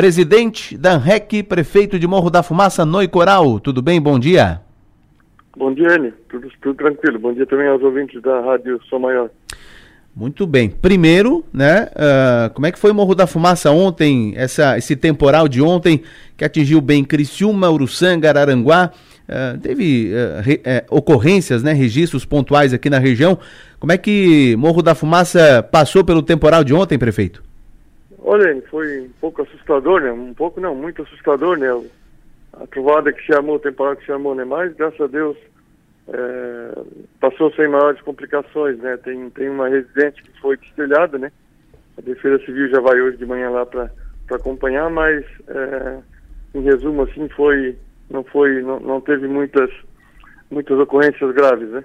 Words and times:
presidente 0.00 0.78
da 0.78 0.92
ANREC, 0.92 1.42
prefeito 1.42 1.98
de 1.98 2.06
Morro 2.06 2.30
da 2.30 2.42
Fumaça, 2.42 2.86
Noi 2.86 3.06
Coral. 3.06 3.60
Tudo 3.60 3.82
bem? 3.82 4.00
Bom 4.00 4.18
dia. 4.18 4.62
Bom 5.54 5.74
dia, 5.74 5.94
Anne. 5.94 6.10
Tudo, 6.26 6.48
tudo 6.62 6.74
tranquilo. 6.74 7.18
Bom 7.18 7.34
dia 7.34 7.44
também 7.44 7.68
aos 7.68 7.82
ouvintes 7.82 8.22
da 8.22 8.40
Rádio 8.40 8.80
São 8.88 8.98
Maior. 8.98 9.28
Muito 10.16 10.46
bem. 10.46 10.70
Primeiro, 10.70 11.44
né, 11.52 11.90
uh, 11.90 12.48
como 12.54 12.66
é 12.66 12.72
que 12.72 12.78
foi 12.78 12.94
Morro 12.94 13.14
da 13.14 13.26
Fumaça 13.26 13.70
ontem, 13.72 14.32
essa, 14.36 14.78
esse 14.78 14.96
temporal 14.96 15.46
de 15.46 15.60
ontem 15.60 16.02
que 16.34 16.46
atingiu 16.46 16.80
bem 16.80 17.04
Criciúma, 17.04 17.70
Uruçanga, 17.70 18.30
Araranguá, 18.30 18.92
uh, 19.28 19.58
teve 19.58 20.14
uh, 20.14 20.40
re, 20.40 20.62
ocorrências, 20.88 21.62
né, 21.62 21.74
registros 21.74 22.24
pontuais 22.24 22.72
aqui 22.72 22.88
na 22.88 22.98
região. 22.98 23.38
Como 23.78 23.92
é 23.92 23.98
que 23.98 24.56
Morro 24.56 24.80
da 24.80 24.94
Fumaça 24.94 25.62
passou 25.62 26.02
pelo 26.02 26.22
temporal 26.22 26.64
de 26.64 26.72
ontem, 26.72 26.98
prefeito? 26.98 27.49
Olha, 28.22 28.62
foi 28.70 29.02
um 29.02 29.10
pouco 29.20 29.42
assustador, 29.42 30.00
né? 30.02 30.12
Um 30.12 30.34
pouco 30.34 30.60
não, 30.60 30.74
muito 30.74 31.02
assustador, 31.02 31.58
né? 31.58 31.68
A 32.52 32.66
trovada 32.66 33.12
que 33.12 33.22
chamou, 33.22 33.56
o 33.56 33.60
temporal 33.60 33.96
que 33.96 34.04
chamou, 34.04 34.34
né? 34.34 34.44
Mas, 34.44 34.74
graças 34.74 35.00
a 35.00 35.06
Deus, 35.06 35.36
é, 36.08 36.82
passou 37.20 37.52
sem 37.52 37.68
maiores 37.68 38.00
complicações, 38.02 38.78
né? 38.78 38.96
Tem, 38.98 39.30
tem 39.30 39.48
uma 39.48 39.68
residente 39.68 40.22
que 40.22 40.40
foi 40.40 40.56
destelhada, 40.56 41.18
né? 41.18 41.32
A 41.96 42.02
Defesa 42.02 42.44
Civil 42.44 42.68
já 42.68 42.80
vai 42.80 43.00
hoje 43.00 43.16
de 43.16 43.26
manhã 43.26 43.50
lá 43.50 43.64
para 43.64 43.90
acompanhar, 44.30 44.90
mas 44.90 45.24
é, 45.48 45.98
em 46.54 46.62
resumo 46.62 47.02
assim 47.02 47.28
foi 47.28 47.76
não 48.08 48.24
foi 48.24 48.60
não, 48.62 48.80
não, 48.80 49.00
teve 49.00 49.28
muitas 49.28 49.70
muitas 50.50 50.78
ocorrências 50.78 51.32
graves, 51.34 51.68
né? 51.68 51.84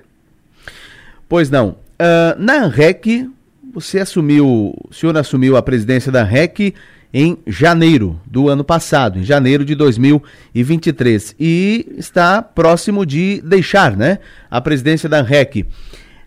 Pois 1.30 1.50
não. 1.50 1.78
Uh, 2.00 2.40
na 2.40 2.64
ANREC, 2.64 3.30
você 3.74 4.00
assumiu, 4.00 4.74
o 4.90 4.94
senhor 4.94 5.18
assumiu 5.18 5.58
a 5.58 5.62
presidência 5.62 6.12
da 6.12 6.22
ANREC 6.22 6.74
em 7.14 7.38
janeiro 7.48 8.20
do 8.26 8.50
ano 8.50 8.64
passado, 8.64 9.20
em 9.20 9.24
janeiro 9.24 9.64
de 9.64 9.74
2023, 9.76 11.36
e 11.40 11.86
está 11.98 12.42
próximo 12.42 13.06
de 13.06 13.42
deixar, 13.42 13.96
né, 13.96 14.20
a 14.52 14.60
presidência 14.60 15.08
da 15.08 15.20
ANREC. 15.20 15.66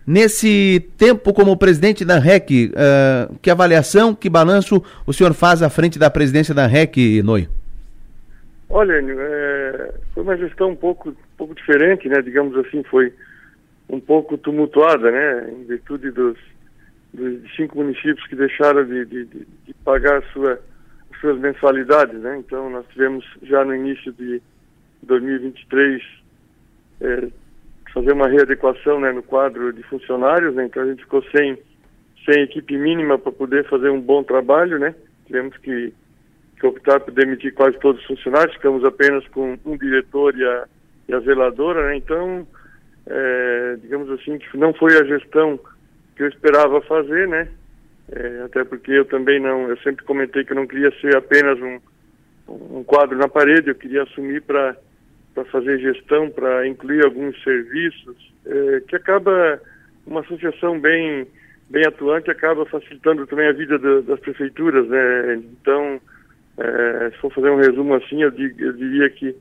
Nesse 0.05 0.89
tempo 0.97 1.31
como 1.33 1.55
presidente 1.55 2.03
da 2.03 2.15
ANREC, 2.15 2.71
uh, 2.73 3.35
que 3.39 3.51
avaliação, 3.51 4.15
que 4.15 4.27
balanço 4.27 4.83
o 5.05 5.13
senhor 5.13 5.33
faz 5.33 5.61
à 5.61 5.69
frente 5.69 5.99
da 5.99 6.09
presidência 6.09 6.55
da 6.55 6.65
ANREC, 6.65 7.21
Noi? 7.21 7.47
Olha, 8.67 8.93
é, 8.93 9.93
foi 10.13 10.23
uma 10.23 10.37
gestão 10.37 10.71
um 10.71 10.75
pouco, 10.75 11.09
um 11.09 11.15
pouco 11.37 11.53
diferente, 11.53 12.09
né, 12.09 12.21
digamos 12.21 12.55
assim, 12.57 12.83
foi 12.83 13.13
um 13.87 13.99
pouco 13.99 14.37
tumultuada, 14.37 15.11
né, 15.11 15.51
em 15.51 15.65
virtude 15.65 16.11
dos, 16.11 16.37
dos 17.13 17.55
cinco 17.55 17.77
municípios 17.77 18.25
que 18.27 18.35
deixaram 18.35 18.85
de, 18.85 19.05
de, 19.05 19.25
de 19.25 19.73
pagar 19.83 20.21
sua 20.33 20.59
suas 21.19 21.37
mensalidades, 21.39 22.19
né? 22.19 22.37
Então 22.37 22.69
nós 22.69 22.85
tivemos 22.93 23.25
já 23.43 23.63
no 23.63 23.75
início 23.75 24.11
de 24.13 24.41
2023 25.03 26.01
é, 27.01 27.27
fazer 27.93 28.13
uma 28.13 28.27
readequação 28.27 28.99
né, 28.99 29.11
no 29.11 29.23
quadro 29.23 29.73
de 29.73 29.83
funcionários, 29.83 30.55
né? 30.55 30.65
Então 30.65 30.83
a 30.83 30.85
gente 30.85 31.03
ficou 31.03 31.23
sem, 31.35 31.57
sem 32.25 32.43
equipe 32.43 32.77
mínima 32.77 33.17
para 33.17 33.31
poder 33.31 33.67
fazer 33.67 33.89
um 33.89 34.01
bom 34.01 34.23
trabalho, 34.23 34.79
né? 34.79 34.95
Tivemos 35.25 35.55
que, 35.57 35.93
que, 36.59 36.65
optar 36.65 36.99
por 36.99 37.13
demitir 37.13 37.53
quase 37.53 37.77
todos 37.79 38.01
os 38.01 38.07
funcionários, 38.07 38.55
ficamos 38.55 38.83
apenas 38.83 39.27
com 39.29 39.57
um 39.65 39.77
diretor 39.77 40.35
e 40.37 40.45
a, 40.45 40.67
e 41.09 41.13
a 41.13 41.19
zeladora, 41.19 41.87
né? 41.87 41.97
Então, 41.97 42.47
é, 43.07 43.77
digamos 43.81 44.09
assim, 44.11 44.37
que 44.37 44.57
não 44.57 44.73
foi 44.73 44.95
a 44.97 45.03
gestão 45.03 45.59
que 46.19 46.23
eu 46.23 46.27
esperava 46.27 46.81
fazer, 46.81 47.29
né? 47.29 47.47
É, 48.11 48.41
até 48.43 48.65
porque 48.65 48.91
eu 48.91 49.05
também 49.05 49.39
não, 49.39 49.69
eu 49.69 49.77
sempre 49.77 50.03
comentei 50.03 50.43
que 50.43 50.51
eu 50.51 50.57
não 50.57 50.67
queria 50.67 50.91
ser 50.99 51.15
apenas 51.15 51.57
um, 51.61 51.79
um 52.77 52.83
quadro 52.83 53.17
na 53.17 53.29
parede, 53.29 53.69
eu 53.69 53.75
queria 53.75 54.03
assumir 54.03 54.41
para 54.41 54.75
fazer 55.49 55.79
gestão, 55.79 56.29
para 56.29 56.67
incluir 56.67 57.05
alguns 57.05 57.41
serviços, 57.41 58.33
é, 58.45 58.81
que 58.81 58.97
acaba 58.97 59.61
uma 60.05 60.19
associação 60.19 60.77
bem, 60.77 61.25
bem 61.69 61.85
atuante, 61.87 62.29
acaba 62.29 62.65
facilitando 62.65 63.25
também 63.25 63.47
a 63.47 63.53
vida 63.53 63.79
do, 63.79 64.01
das 64.01 64.19
prefeituras, 64.19 64.89
né? 64.89 65.35
Então, 65.35 66.01
é, 66.57 67.11
se 67.11 67.17
for 67.19 67.33
fazer 67.33 67.49
um 67.49 67.61
resumo 67.61 67.93
assim, 67.93 68.23
eu, 68.23 68.31
digo, 68.31 68.61
eu 68.61 68.73
diria 68.73 69.09
que, 69.09 69.33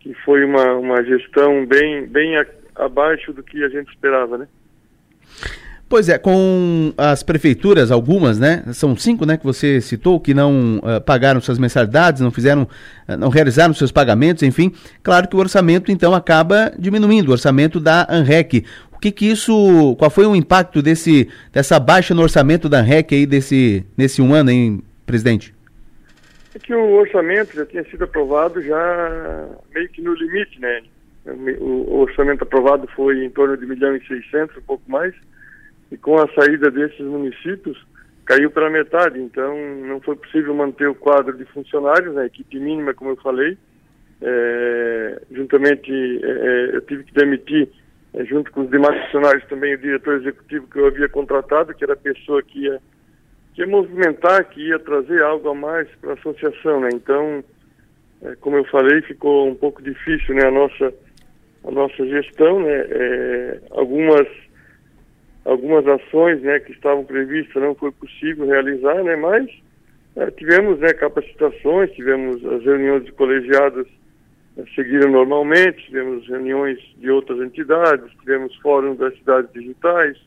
que 0.00 0.12
foi 0.22 0.44
uma, 0.44 0.74
uma 0.74 1.02
gestão 1.02 1.64
bem, 1.64 2.06
bem 2.06 2.36
a, 2.36 2.44
abaixo 2.74 3.32
do 3.32 3.42
que 3.42 3.64
a 3.64 3.70
gente 3.70 3.88
esperava, 3.88 4.36
né? 4.36 4.46
Pois 5.90 6.08
é, 6.08 6.16
com 6.18 6.94
as 6.96 7.24
prefeituras, 7.24 7.90
algumas, 7.90 8.38
né? 8.38 8.62
São 8.72 8.94
cinco, 8.94 9.26
né, 9.26 9.36
que 9.36 9.44
você 9.44 9.80
citou, 9.80 10.20
que 10.20 10.32
não 10.32 10.78
uh, 10.78 11.00
pagaram 11.04 11.40
suas 11.40 11.58
mensalidades, 11.58 12.20
não 12.20 12.30
fizeram, 12.30 12.62
uh, 12.62 13.16
não 13.18 13.28
realizaram 13.28 13.74
seus 13.74 13.90
pagamentos, 13.90 14.44
enfim. 14.44 14.72
Claro 15.02 15.26
que 15.26 15.34
o 15.34 15.40
orçamento, 15.40 15.90
então, 15.90 16.14
acaba 16.14 16.72
diminuindo, 16.78 17.30
o 17.30 17.32
orçamento 17.32 17.80
da 17.80 18.06
ANREC. 18.08 18.64
O 18.92 19.00
que 19.00 19.10
que 19.10 19.26
isso, 19.26 19.96
qual 19.98 20.12
foi 20.12 20.26
o 20.26 20.36
impacto 20.36 20.80
desse, 20.80 21.28
dessa 21.52 21.80
baixa 21.80 22.14
no 22.14 22.22
orçamento 22.22 22.68
da 22.68 22.78
ANREC 22.78 23.12
aí 23.12 23.26
desse, 23.26 23.84
nesse 23.98 24.22
um 24.22 24.32
ano, 24.32 24.52
hein, 24.52 24.84
presidente? 25.04 25.52
É 26.54 26.60
que 26.60 26.72
o 26.72 27.00
orçamento 27.00 27.56
já 27.56 27.66
tinha 27.66 27.82
sido 27.90 28.04
aprovado 28.04 28.62
já 28.62 29.48
meio 29.74 29.88
que 29.88 30.00
no 30.00 30.14
limite, 30.14 30.60
né? 30.60 30.82
O, 31.58 32.02
orçamento 32.02 32.44
aprovado 32.44 32.88
foi 32.94 33.24
em 33.24 33.30
torno 33.30 33.56
de 33.56 33.64
1 33.64 33.68
milhão 33.68 33.96
e 33.96 34.06
600, 34.06 34.56
um 34.56 34.62
pouco 34.62 34.88
mais 34.88 35.12
e 35.90 35.96
com 35.96 36.16
a 36.16 36.28
saída 36.34 36.70
desses 36.70 37.00
municípios 37.00 37.78
caiu 38.24 38.50
para 38.50 38.70
metade, 38.70 39.18
então 39.18 39.56
não 39.86 40.00
foi 40.00 40.14
possível 40.14 40.54
manter 40.54 40.88
o 40.88 40.94
quadro 40.94 41.36
de 41.36 41.44
funcionários, 41.46 42.16
a 42.16 42.26
equipe 42.26 42.60
mínima, 42.60 42.94
como 42.94 43.10
eu 43.10 43.16
falei, 43.16 43.58
é, 44.22 45.22
juntamente 45.32 45.90
é, 45.90 46.30
é, 46.30 46.76
eu 46.76 46.80
tive 46.82 47.04
que 47.04 47.12
demitir, 47.12 47.68
é, 48.14 48.24
junto 48.24 48.52
com 48.52 48.62
os 48.62 48.70
demais 48.70 49.02
funcionários 49.06 49.44
também 49.48 49.74
o 49.74 49.78
diretor 49.78 50.20
executivo 50.20 50.68
que 50.68 50.78
eu 50.78 50.86
havia 50.86 51.08
contratado, 51.08 51.74
que 51.74 51.82
era 51.82 51.94
a 51.94 51.96
pessoa 51.96 52.42
que 52.42 52.60
ia, 52.60 52.80
que 53.54 53.62
ia 53.62 53.66
movimentar, 53.66 54.44
que 54.48 54.68
ia 54.68 54.78
trazer 54.78 55.22
algo 55.22 55.48
a 55.48 55.54
mais 55.54 55.88
para 56.00 56.10
a 56.10 56.14
associação, 56.14 56.80
né? 56.80 56.90
Então, 56.92 57.42
é, 58.22 58.36
como 58.36 58.56
eu 58.56 58.64
falei, 58.66 59.02
ficou 59.02 59.48
um 59.48 59.54
pouco 59.54 59.82
difícil, 59.82 60.34
né, 60.34 60.46
a 60.46 60.50
nossa 60.50 60.92
a 61.62 61.70
nossa 61.70 62.06
gestão, 62.06 62.60
né? 62.60 62.86
É, 62.90 63.60
algumas 63.72 64.26
algumas 65.44 65.86
ações 65.86 66.40
né, 66.42 66.60
que 66.60 66.72
estavam 66.72 67.04
previstas 67.04 67.62
não 67.62 67.74
foi 67.74 67.90
possível 67.92 68.46
realizar, 68.46 69.02
né, 69.02 69.16
mas 69.16 69.48
é, 70.16 70.30
tivemos 70.30 70.78
né, 70.80 70.92
capacitações, 70.92 71.90
tivemos 71.92 72.44
as 72.44 72.62
reuniões 72.64 73.04
de 73.04 73.12
colegiados 73.12 73.86
né, 74.56 74.64
seguiram 74.74 75.10
normalmente, 75.10 75.86
tivemos 75.86 76.26
reuniões 76.26 76.78
de 76.98 77.10
outras 77.10 77.40
entidades, 77.40 78.10
tivemos 78.20 78.54
fóruns 78.56 78.98
das 78.98 79.16
cidades 79.18 79.52
digitais, 79.52 80.18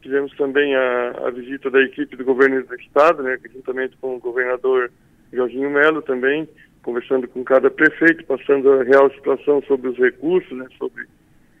tivemos 0.00 0.34
também 0.36 0.74
a, 0.74 1.10
a 1.26 1.30
visita 1.30 1.70
da 1.70 1.80
equipe 1.80 2.16
do 2.16 2.24
governo 2.24 2.62
do 2.64 2.74
estado, 2.74 3.22
né, 3.22 3.38
juntamente 3.52 3.96
com 4.00 4.16
o 4.16 4.20
governador 4.20 4.90
Jorginho 5.32 5.70
Melo 5.70 6.02
também, 6.02 6.48
conversando 6.82 7.28
com 7.28 7.44
cada 7.44 7.70
prefeito, 7.70 8.24
passando 8.24 8.72
a 8.72 8.82
real 8.82 9.10
situação 9.12 9.62
sobre 9.62 9.88
os 9.88 9.96
recursos, 9.96 10.56
né, 10.56 10.66
sobre 10.78 11.06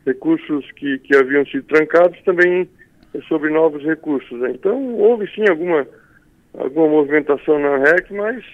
recursos 0.06 0.70
que, 0.72 0.98
que 0.98 1.16
haviam 1.16 1.44
sido 1.46 1.64
trancados, 1.64 2.20
também 2.24 2.68
sobre 3.28 3.50
novos 3.50 3.82
recursos. 3.82 4.38
Né? 4.40 4.52
Então, 4.54 4.94
houve 4.94 5.28
sim 5.34 5.48
alguma, 5.48 5.86
alguma 6.54 6.88
movimentação 6.88 7.58
na 7.58 7.78
REC, 7.78 8.10
mas 8.10 8.44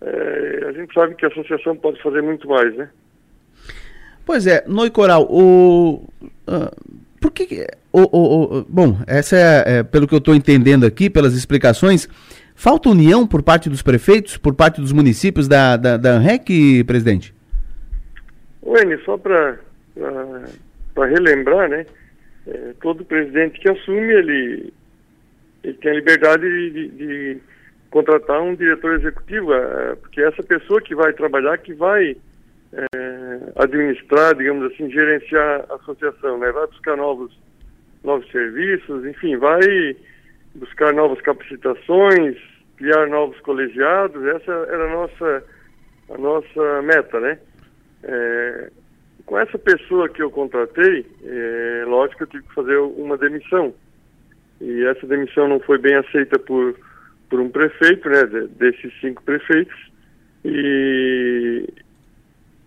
é, 0.00 0.64
a 0.68 0.72
gente 0.72 0.92
sabe 0.94 1.14
que 1.14 1.24
a 1.24 1.28
associação 1.28 1.76
pode 1.76 2.00
fazer 2.02 2.22
muito 2.22 2.48
mais, 2.48 2.74
né? 2.76 2.88
Pois 4.24 4.46
é, 4.46 4.64
Noi 4.66 4.90
Coral, 4.90 5.26
o... 5.28 6.08
Uh, 6.46 7.00
por 7.20 7.32
que... 7.32 7.66
O, 7.92 8.02
o, 8.02 8.58
o, 8.58 8.64
bom, 8.68 8.98
essa 9.06 9.36
é, 9.36 9.64
é, 9.66 9.82
pelo 9.82 10.06
que 10.06 10.14
eu 10.14 10.18
estou 10.18 10.34
entendendo 10.34 10.86
aqui, 10.86 11.10
pelas 11.10 11.34
explicações, 11.34 12.08
falta 12.54 12.88
união 12.88 13.26
por 13.26 13.42
parte 13.42 13.68
dos 13.68 13.82
prefeitos, 13.82 14.36
por 14.36 14.54
parte 14.54 14.80
dos 14.80 14.92
municípios 14.92 15.48
da, 15.48 15.76
da, 15.76 15.96
da 15.96 16.12
ANREC, 16.12 16.84
presidente? 16.84 17.34
Wene, 18.62 18.96
só 19.04 19.18
para 19.18 19.58
para 20.94 21.06
relembrar, 21.06 21.68
né? 21.68 21.86
É, 22.46 22.74
todo 22.80 23.04
presidente 23.04 23.60
que 23.60 23.70
assume, 23.70 24.12
ele, 24.12 24.72
ele 25.62 25.74
tem 25.74 25.92
a 25.92 25.94
liberdade 25.94 26.42
de, 26.42 26.70
de, 26.70 26.88
de 26.88 27.40
contratar 27.90 28.40
um 28.40 28.54
diretor 28.54 28.94
executivo, 28.94 29.52
é, 29.52 29.94
porque 29.96 30.20
é 30.22 30.28
essa 30.28 30.42
pessoa 30.42 30.80
que 30.80 30.94
vai 30.94 31.12
trabalhar, 31.12 31.58
que 31.58 31.74
vai 31.74 32.16
é, 32.72 32.86
administrar, 33.56 34.34
digamos 34.34 34.72
assim, 34.72 34.90
gerenciar 34.90 35.64
a 35.68 35.74
associação, 35.74 36.38
né? 36.38 36.50
Vai 36.52 36.66
buscar 36.66 36.96
novos, 36.96 37.36
novos 38.02 38.30
serviços, 38.30 39.04
enfim, 39.04 39.36
vai 39.36 39.96
buscar 40.54 40.92
novas 40.92 41.20
capacitações, 41.20 42.36
criar 42.76 43.06
novos 43.08 43.38
colegiados, 43.40 44.24
essa 44.24 44.52
era 44.52 44.84
a 44.84 44.90
nossa, 44.90 45.44
a 46.10 46.18
nossa 46.18 46.82
meta, 46.82 47.20
né? 47.20 47.38
É, 48.02 48.70
com 49.30 49.38
essa 49.38 49.56
pessoa 49.56 50.08
que 50.08 50.20
eu 50.20 50.28
contratei, 50.28 51.06
é, 51.24 51.84
lógico 51.86 52.16
que 52.16 52.22
eu 52.24 52.26
tive 52.26 52.48
que 52.48 52.52
fazer 52.54 52.76
uma 52.78 53.16
demissão. 53.16 53.72
E 54.60 54.84
essa 54.86 55.06
demissão 55.06 55.46
não 55.46 55.60
foi 55.60 55.78
bem 55.78 55.94
aceita 55.94 56.36
por, 56.36 56.74
por 57.28 57.38
um 57.38 57.48
prefeito, 57.48 58.08
né, 58.08 58.24
desses 58.58 58.92
cinco 59.00 59.22
prefeitos. 59.22 59.78
e 60.44 61.64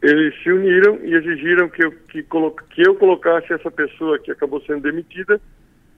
eles 0.01 0.41
se 0.41 0.53
uniram 0.53 0.99
e 1.03 1.13
exigiram 1.13 1.67
que 1.67 1.83
eu, 1.83 1.91
que, 1.91 2.23
que 2.23 2.87
eu 2.87 2.95
colocasse 2.95 3.51
essa 3.51 3.69
pessoa 3.69 4.17
que 4.17 4.31
acabou 4.31 4.61
sendo 4.61 4.83
demitida 4.83 5.41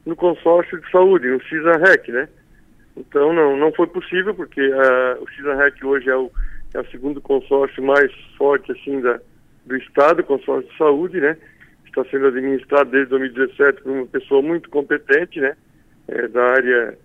no 0.03 0.15
consórcio 0.15 0.81
de 0.81 0.89
saúde, 0.89 1.27
no 1.27 1.44
CISAREC, 1.44 2.11
né? 2.11 2.27
Então 2.97 3.31
não, 3.33 3.56
não 3.56 3.71
foi 3.71 3.85
possível, 3.85 4.33
porque 4.33 4.61
uh, 4.61 5.21
o 5.21 5.29
CISAREC 5.29 5.85
hoje 5.85 6.09
é 6.09 6.15
o, 6.15 6.31
é 6.73 6.79
o 6.79 6.89
segundo 6.89 7.21
consórcio 7.21 7.83
mais 7.83 8.11
forte 8.35 8.71
assim 8.71 9.00
da, 9.00 9.19
do 9.65 9.75
Estado, 9.77 10.23
consórcio 10.23 10.69
de 10.69 10.77
saúde, 10.77 11.19
né? 11.19 11.38
Está 11.85 12.03
sendo 12.06 12.27
administrado 12.27 12.91
desde 12.91 13.09
2017 13.09 13.81
por 13.81 13.91
uma 13.91 14.06
pessoa 14.06 14.41
muito 14.41 14.69
competente, 14.69 15.39
né? 15.39 15.56
É, 16.07 16.27
da 16.27 16.44
área, 16.44 16.97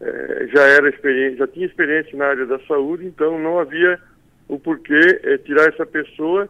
é, 0.00 0.48
já 0.52 0.62
era 0.62 0.88
experiente, 0.88 1.38
já 1.38 1.46
tinha 1.46 1.66
experiência 1.66 2.16
na 2.16 2.26
área 2.26 2.46
da 2.46 2.58
saúde, 2.60 3.06
então 3.06 3.38
não 3.38 3.58
havia 3.58 3.98
o 4.48 4.58
porquê 4.58 5.20
é, 5.24 5.38
tirar 5.38 5.68
essa 5.68 5.84
pessoa 5.84 6.48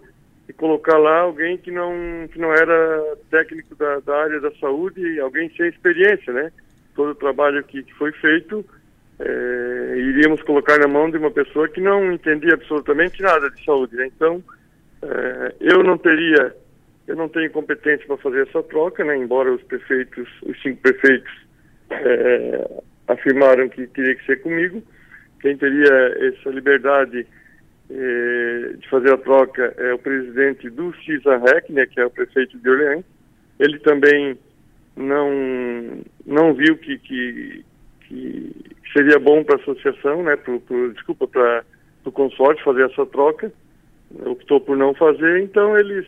e 0.49 0.52
colocar 0.52 0.99
lá 0.99 1.20
alguém 1.20 1.56
que 1.56 1.70
não, 1.70 2.28
que 2.31 2.38
não 2.38 2.52
era 2.52 3.17
técnico 3.31 3.75
da, 3.75 4.00
da 4.00 4.17
área 4.17 4.40
da 4.40 4.50
saúde, 4.56 5.19
alguém 5.20 5.50
sem 5.56 5.69
experiência, 5.69 6.32
né? 6.32 6.52
Todo 6.94 7.10
o 7.10 7.14
trabalho 7.14 7.64
que, 7.64 7.82
que 7.82 7.94
foi 7.94 8.12
feito, 8.12 8.64
é, 9.19 9.94
iríamos 9.96 10.43
colocar 10.43 10.78
na 10.78 10.88
mão 10.88 11.10
de 11.10 11.17
uma 11.17 11.31
pessoa 11.31 11.69
que 11.69 11.81
não 11.81 12.12
entendia 12.12 12.55
absolutamente 12.55 13.22
nada 13.22 13.50
de 13.50 13.64
saúde, 13.64 13.96
né? 13.96 14.06
Então, 14.14 14.43
é, 15.05 15.55
eu 15.61 15.83
não 15.83 15.99
teria, 15.99 16.55
eu 17.06 17.17
não 17.17 17.29
tenho 17.29 17.51
competência 17.51 18.06
para 18.06 18.17
fazer 18.19 18.49
essa 18.49 18.62
troca, 18.62 19.05
né? 19.05 19.17
Embora 19.17 19.53
os 19.53 19.62
prefeitos, 19.62 20.29
os 20.43 20.61
cinco 20.62 20.81
prefeitos 20.83 21.33
é, 21.91 22.83
afirmaram 23.09 23.69
que 23.69 23.87
teria 23.89 24.15
que 24.15 24.27
ser 24.27 24.41
comigo, 24.41 24.83
quem 25.41 25.56
teria 25.56 25.93
essa 26.21 26.49
liberdade 26.49 27.27
eh, 27.91 28.77
de 28.79 28.89
fazer 28.89 29.12
a 29.12 29.19
troca 29.19 29.75
é 29.77 29.93
o 29.93 29.99
presidente 29.99 30.71
do 30.71 30.95
CISAREC, 31.05 31.71
né, 31.71 31.85
que 31.87 32.01
é 32.01 32.06
o 32.06 32.11
prefeito 32.11 32.59
de 32.59 32.71
Orleans. 32.71 33.05
Ele 33.61 33.79
também 33.81 34.39
não, 34.97 36.01
não 36.25 36.55
viu 36.55 36.79
que, 36.79 36.99
que, 36.99 37.65
que 38.09 38.53
seria 38.93 39.19
bom 39.19 39.45
para 39.45 39.56
a 39.56 39.61
associação, 39.61 40.23
né, 40.23 40.35
pro, 40.35 40.61
pro, 40.61 40.95
desculpa, 40.95 41.29
para 41.29 41.62
o 42.06 42.11
consórcio 42.11 42.65
fazer 42.65 42.91
essa 42.91 43.05
troca. 43.05 43.53
Optou 44.26 44.61
por 44.61 44.76
não 44.76 44.94
fazer, 44.94 45.40
então 45.40 45.76
eles, 45.78 46.06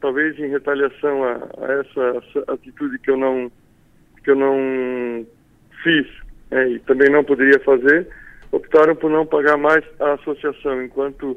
talvez 0.00 0.38
em 0.38 0.48
retaliação 0.48 1.24
a, 1.24 1.34
a 1.58 1.72
essa 1.72 2.52
atitude 2.52 2.98
que 2.98 3.10
eu 3.10 3.16
não, 3.16 3.50
que 4.22 4.30
eu 4.30 4.36
não 4.36 5.26
fiz 5.82 6.06
né, 6.50 6.70
e 6.70 6.78
também 6.80 7.10
não 7.10 7.24
poderia 7.24 7.58
fazer, 7.60 8.06
optaram 8.52 8.94
por 8.96 9.10
não 9.10 9.26
pagar 9.26 9.56
mais 9.56 9.84
a 10.00 10.12
associação, 10.14 10.82
enquanto 10.82 11.36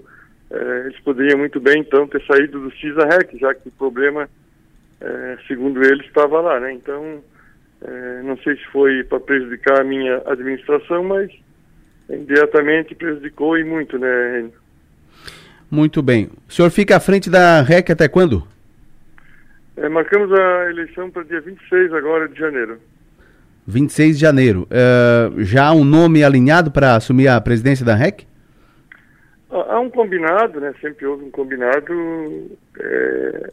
eh, 0.52 0.84
eles 0.86 1.00
poderiam 1.02 1.38
muito 1.40 1.60
bem, 1.60 1.80
então, 1.80 2.08
ter 2.08 2.24
saído 2.26 2.60
do 2.60 2.72
CISA-REC, 2.76 3.38
já 3.40 3.54
que 3.54 3.70
o 3.70 3.72
problema, 3.72 4.30
eh, 5.02 5.38
segundo 5.48 5.84
eles, 5.84 6.06
estava 6.06 6.42
lá, 6.42 6.60
né? 6.60 6.74
Então, 6.74 7.24
eh, 7.82 8.22
não 8.24 8.38
sei 8.38 8.56
se 8.56 8.66
foi 8.66 9.04
para 9.04 9.20
prejudicar 9.20 9.82
a 9.82 9.84
minha 9.84 10.22
administração, 10.26 11.04
mas 11.04 11.32
indiretamente 12.10 12.96
prejudicou 12.96 13.58
e 13.58 13.64
muito, 13.64 13.98
né, 13.98 14.50
Muito 15.74 16.04
bem. 16.04 16.30
O 16.48 16.54
senhor 16.54 16.70
fica 16.70 16.98
à 16.98 17.00
frente 17.00 17.32
da 17.32 17.64
REC 17.64 17.90
até 17.90 18.08
quando? 18.08 18.48
É, 19.76 19.90
marcamos 19.90 20.32
a 20.32 20.70
eleição 20.70 21.10
para 21.10 21.24
dia 21.24 21.42
26 21.42 21.92
agora 21.96 22.30
de 22.30 22.38
janeiro. 22.38 22.78
26 23.66 24.18
de 24.18 24.22
janeiro. 24.22 24.68
Uh, 24.70 25.44
já 25.44 25.70
há 25.70 25.74
um 25.74 25.84
nome 25.84 26.24
alinhado 26.24 26.70
para 26.70 26.96
assumir 26.96 27.28
a 27.28 27.42
presidência 27.42 27.84
da 27.84 27.96
REC? 27.96 28.28
Há 29.50 29.80
um 29.80 29.90
combinado, 29.90 30.60
né? 30.60 30.76
Sempre 30.80 31.08
houve 31.08 31.26
um 31.26 31.32
combinado 31.32 31.92
é, 32.80 33.52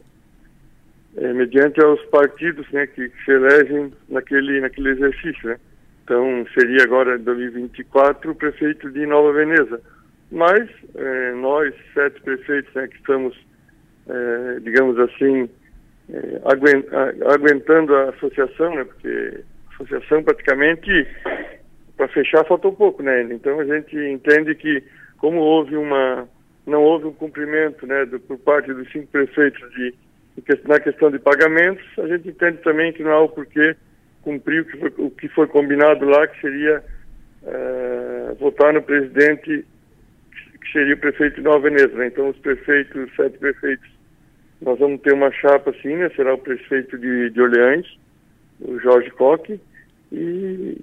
é, 1.17 1.33
mediante 1.33 1.83
aos 1.83 2.03
partidos 2.05 2.69
né, 2.71 2.85
que, 2.85 3.09
que, 3.09 3.25
se 3.25 3.31
elegem 3.31 3.91
naquele, 4.07 4.61
naquele 4.61 4.89
exercício. 4.89 5.49
Né? 5.49 5.57
Então, 6.03 6.45
seria 6.53 6.83
agora, 6.83 7.15
em 7.15 7.23
2024, 7.23 8.29
o 8.29 8.35
prefeito 8.35 8.91
de 8.91 9.07
Nova 9.07 9.33
Veneza. 9.33 9.81
Mas 10.31 10.69
é, 10.95 11.33
nós, 11.33 11.73
sete 11.93 12.21
prefeitos 12.21 12.73
né, 12.73 12.87
que 12.87 12.95
estamos, 12.95 13.37
é, 14.07 14.59
digamos 14.61 14.97
assim, 14.97 15.49
é, 16.09 16.41
aguentando 17.25 17.93
a 17.95 18.09
associação, 18.09 18.73
né, 18.75 18.85
porque 18.85 19.43
associação 19.73 20.23
praticamente 20.23 21.07
para 21.97 22.07
fechar 22.07 22.45
faltou 22.45 22.71
pouco, 22.71 23.03
né? 23.03 23.23
Então 23.23 23.59
a 23.59 23.65
gente 23.65 23.95
entende 23.97 24.55
que 24.55 24.81
como 25.17 25.39
houve 25.39 25.75
uma 25.75 26.27
não 26.65 26.83
houve 26.83 27.05
um 27.07 27.13
cumprimento, 27.13 27.85
né, 27.85 28.05
do, 28.05 28.19
por 28.19 28.37
parte 28.37 28.71
dos 28.71 28.89
cinco 28.91 29.07
prefeitos 29.07 29.61
de, 29.73 29.93
de, 30.37 30.67
na 30.67 30.79
questão 30.79 31.11
de 31.11 31.19
pagamentos, 31.19 31.83
a 31.97 32.07
gente 32.07 32.29
entende 32.29 32.59
também 32.59 32.93
que 32.93 33.03
não 33.03 33.11
há 33.11 33.21
o 33.21 33.29
porquê 33.29 33.75
cumprir 34.21 34.61
o 34.61 34.65
que 34.65 34.77
foi, 34.77 34.93
o 34.97 35.09
que 35.09 35.27
foi 35.29 35.47
combinado 35.47 36.05
lá, 36.05 36.27
que 36.27 36.39
seria 36.39 36.83
votar 38.39 38.71
no 38.71 38.81
presidente 38.81 39.65
que 40.61 40.71
seria 40.71 40.95
o 40.95 40.97
prefeito 40.97 41.35
de 41.35 41.41
Nova 41.41 41.69
Veneza. 41.69 41.93
Né? 41.95 42.07
Então 42.07 42.29
os 42.29 42.37
prefeitos, 42.37 43.09
os 43.09 43.15
sete 43.15 43.37
prefeitos, 43.37 43.89
nós 44.61 44.77
vamos 44.79 45.01
ter 45.01 45.13
uma 45.13 45.31
chapa 45.31 45.71
assim, 45.71 45.95
né? 45.95 46.09
Será 46.15 46.33
o 46.33 46.37
prefeito 46.37 46.97
de, 46.97 47.31
de 47.31 47.41
Orleans, 47.41 47.87
o 48.59 48.79
Jorge 48.79 49.09
Coque, 49.11 49.59
e 50.11 50.77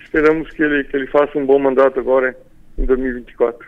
esperamos 0.00 0.48
que 0.50 0.62
ele, 0.62 0.84
que 0.84 0.96
ele 0.96 1.06
faça 1.08 1.36
um 1.36 1.44
bom 1.44 1.58
mandato 1.58 1.98
agora 1.98 2.36
em 2.78 2.84
2024. 2.84 3.66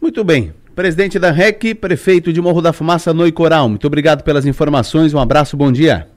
Muito 0.00 0.24
bem. 0.24 0.54
Presidente 0.74 1.18
da 1.18 1.30
REC, 1.30 1.74
prefeito 1.74 2.32
de 2.32 2.40
Morro 2.40 2.60
da 2.60 2.72
Fumaça, 2.72 3.14
Noi 3.14 3.30
Coral, 3.30 3.68
muito 3.68 3.86
obrigado 3.86 4.24
pelas 4.24 4.44
informações, 4.44 5.14
um 5.14 5.20
abraço, 5.20 5.56
bom 5.56 5.70
dia. 5.70 6.08